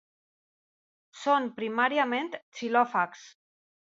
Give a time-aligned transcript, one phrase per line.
[1.25, 3.29] Són primàriament xilòfags.